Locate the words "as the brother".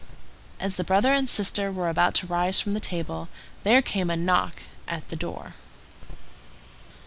0.59-1.13